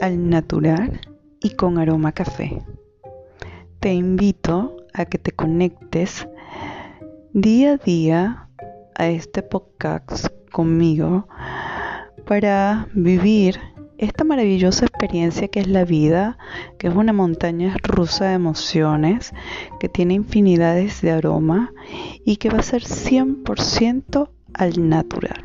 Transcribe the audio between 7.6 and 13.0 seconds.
a día a este podcast conmigo para